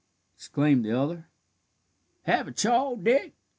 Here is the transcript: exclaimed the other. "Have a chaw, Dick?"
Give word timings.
exclaimed 0.35 0.83
the 0.83 0.91
other. 0.91 1.29
"Have 2.23 2.47
a 2.47 2.51
chaw, 2.51 2.95
Dick?" 2.95 3.35